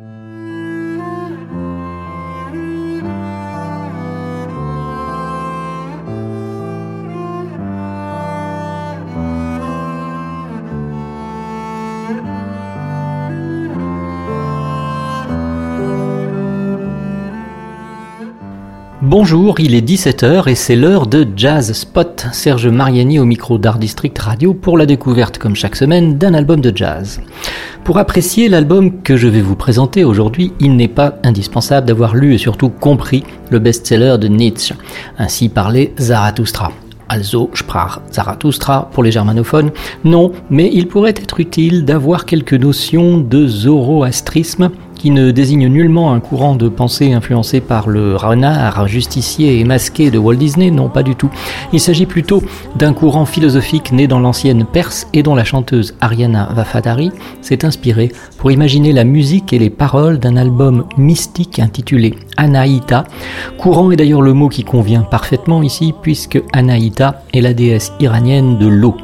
[0.00, 0.29] Thank you.
[19.02, 22.26] Bonjour, il est 17h et c'est l'heure de Jazz Spot.
[22.32, 26.60] Serge Mariani au micro d'Art District Radio pour la découverte, comme chaque semaine, d'un album
[26.60, 27.22] de jazz.
[27.82, 32.34] Pour apprécier l'album que je vais vous présenter aujourd'hui, il n'est pas indispensable d'avoir lu
[32.34, 34.74] et surtout compris le best-seller de Nietzsche.
[35.16, 36.70] Ainsi parlait Zarathustra.
[37.08, 39.70] Also sprach Zarathustra pour les germanophones.
[40.04, 46.12] Non, mais il pourrait être utile d'avoir quelques notions de zoroastrisme qui ne désigne nullement
[46.12, 50.90] un courant de pensée influencé par le renard, justicier et masqué de Walt Disney, non
[50.90, 51.30] pas du tout.
[51.72, 52.42] Il s'agit plutôt
[52.76, 58.12] d'un courant philosophique né dans l'ancienne Perse et dont la chanteuse Ariana Vafadari s'est inspirée
[58.36, 63.04] pour imaginer la musique et les paroles d'un album mystique intitulé Anaïta.
[63.56, 68.58] Courant est d'ailleurs le mot qui convient parfaitement ici puisque Anaïta est la déesse iranienne
[68.58, 68.98] de l'eau.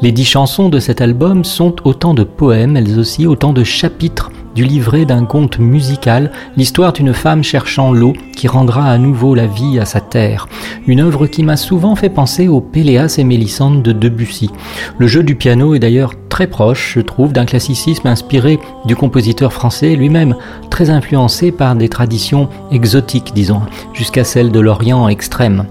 [0.00, 4.30] Les dix chansons de cet album sont autant de poèmes, elles aussi autant de chapitres
[4.56, 9.46] du livret d'un conte musical, l'histoire d'une femme cherchant l'eau qui rendra à nouveau la
[9.46, 10.48] vie à sa terre.
[10.86, 14.50] Une œuvre qui m'a souvent fait penser au Péléas et Mélissande de Debussy.
[14.98, 19.52] Le jeu du piano est d'ailleurs très proche, je trouve, d'un classicisme inspiré du compositeur
[19.52, 20.34] français lui-même,
[20.70, 23.60] très influencé par des traditions exotiques, disons,
[23.92, 25.66] jusqu'à celles de l'Orient extrême.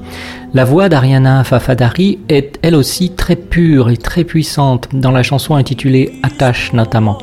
[0.56, 5.56] La voix d'Ariana Fafadari est elle aussi très pure et très puissante dans la chanson
[5.56, 7.18] intitulée Attache notamment.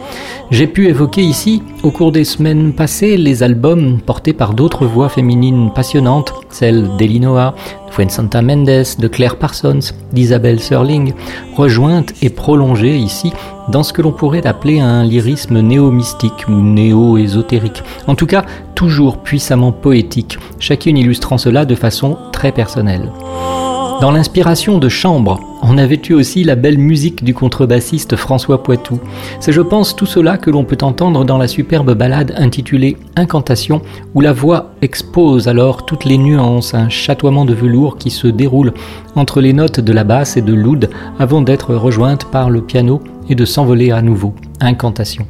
[0.50, 5.08] J'ai pu évoquer ici, au cours des semaines passées, les albums portés par d'autres voix
[5.08, 7.54] féminines passionnantes, celles d'Elinoa,
[7.92, 11.12] Fuensanta Mendes, de Claire Parsons, d'Isabelle Serling,
[11.54, 13.32] rejointes et prolongées ici
[13.68, 17.82] dans ce que l'on pourrait appeler un lyrisme néo-mystique ou néo-ésotérique.
[18.06, 23.12] En tout cas, toujours puissamment poétique, chacune illustrant cela de façon très personnelle.
[24.00, 29.00] Dans l'inspiration de Chambre, on avait eu aussi la belle musique du contrebassiste François Poitou.
[29.40, 33.80] C'est je pense tout cela que l'on peut entendre dans la superbe ballade intitulée Incantation,
[34.14, 38.72] où la voix expose alors toutes les nuances, un chatoiement de velours qui se déroule
[39.14, 43.00] entre les notes de la basse et de l'oud avant d'être rejointe par le piano
[43.28, 44.34] et de s'envoler à nouveau.
[44.60, 45.26] Incantation.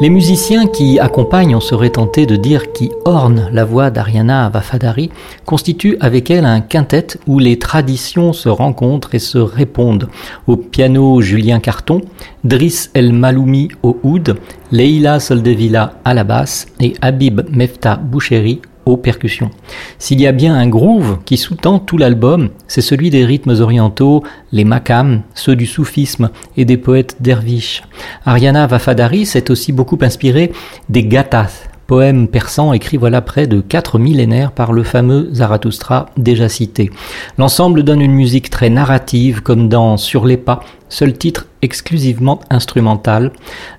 [0.00, 5.10] Les musiciens qui accompagnent, on serait tenté de dire qui ornent la voix d'Ariana Vafadari,
[5.44, 10.08] constituent avec elle un quintet où les traditions se rencontrent et se répondent.
[10.46, 12.00] Au piano, Julien Carton,
[12.44, 14.38] Driss El Maloumi au oud,
[14.72, 19.50] Leila Soldevilla à la basse et Habib Mefta Boucheri aux percussions.
[19.98, 24.22] S'il y a bien un groove qui sous-tend tout l'album, c'est celui des rythmes orientaux,
[24.52, 27.82] les makams, ceux du soufisme et des poètes derviches.
[28.24, 30.52] Ariana Vafadari s'est aussi beaucoup inspirée
[30.88, 36.48] des gathas, poèmes persans écrits voilà près de quatre millénaires par le fameux Zarathustra déjà
[36.48, 36.92] cité.
[37.36, 43.32] L'ensemble donne une musique très narrative comme dans Sur les pas, seul titre exclusivement instrumental.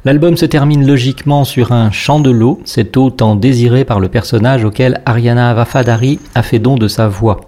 [0.04, 4.10] L'album se termine logiquement sur un chant de l'eau, cette eau tant désirée par le
[4.10, 7.40] personnage auquel Ariana Vafadari a fait don de sa voix.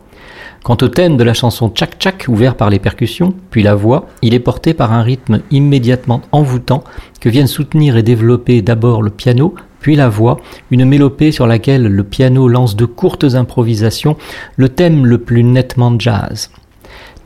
[0.63, 4.07] Quant au thème de la chanson Tchak Tchak, ouvert par les percussions, puis la voix,
[4.21, 6.85] il est porté par un rythme immédiatement envoûtant
[7.19, 10.39] que viennent soutenir et développer d'abord le piano, puis la voix,
[10.71, 14.15] une mélopée sur laquelle le piano lance de courtes improvisations,
[14.55, 16.49] le thème le plus nettement jazz.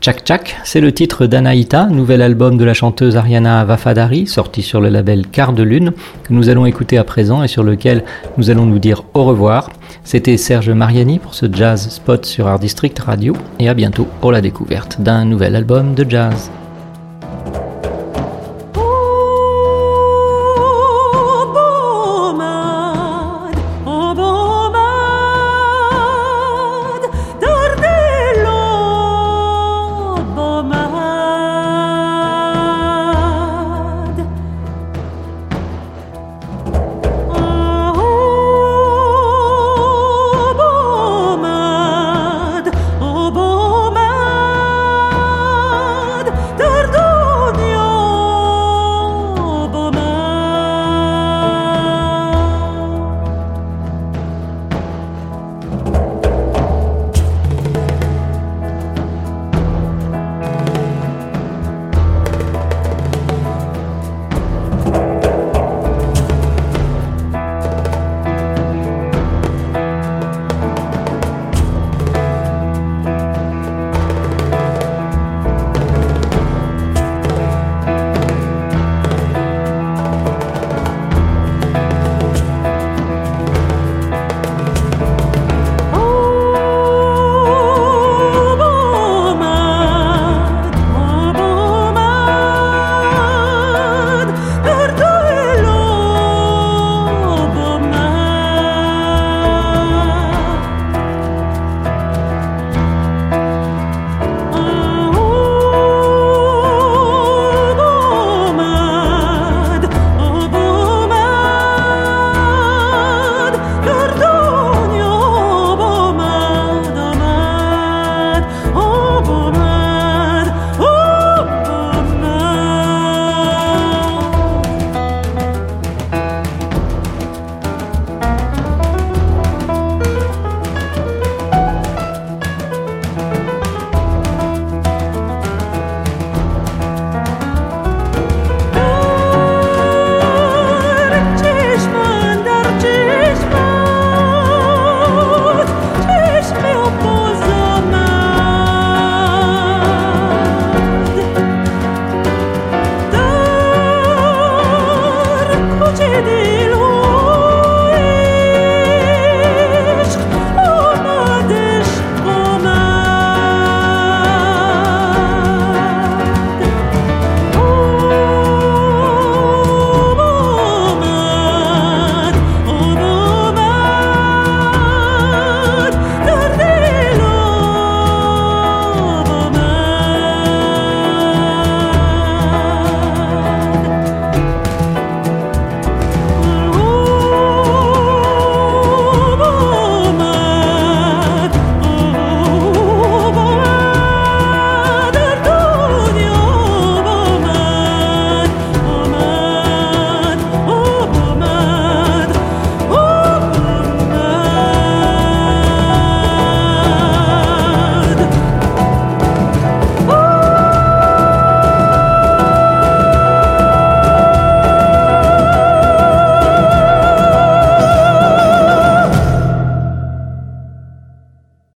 [0.00, 4.80] Tchak Tchak, c'est le titre d'Anaïta, nouvel album de la chanteuse Ariana Vafadari, sorti sur
[4.80, 5.92] le label Quart de Lune,
[6.24, 8.04] que nous allons écouter à présent et sur lequel
[8.36, 9.70] nous allons nous dire au revoir.
[10.02, 14.32] C'était Serge Mariani pour ce Jazz Spot sur Art District Radio et à bientôt pour
[14.32, 16.50] la découverte d'un nouvel album de jazz.